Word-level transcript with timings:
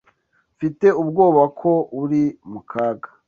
Mfite 0.55 0.87
ubwoba 1.01 1.41
ko 1.59 1.71
uri 2.01 2.23
mukaga. 2.51 3.07